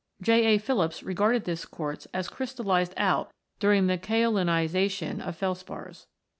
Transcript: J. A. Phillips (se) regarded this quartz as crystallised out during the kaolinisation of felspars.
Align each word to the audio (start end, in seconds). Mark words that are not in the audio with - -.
J. 0.19 0.55
A. 0.55 0.57
Phillips 0.57 1.01
(se) 1.01 1.05
regarded 1.05 1.43
this 1.45 1.63
quartz 1.63 2.07
as 2.11 2.27
crystallised 2.27 2.95
out 2.97 3.29
during 3.59 3.85
the 3.85 3.99
kaolinisation 3.99 5.21
of 5.21 5.37
felspars. 5.37 6.07